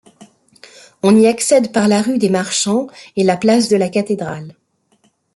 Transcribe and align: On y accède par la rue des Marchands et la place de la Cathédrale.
On 1.03 1.15
y 1.15 1.27
accède 1.27 1.71
par 1.71 1.87
la 1.87 2.01
rue 2.01 2.17
des 2.17 2.31
Marchands 2.31 2.87
et 3.15 3.23
la 3.23 3.37
place 3.37 3.69
de 3.69 3.77
la 3.77 3.87
Cathédrale. 3.89 4.55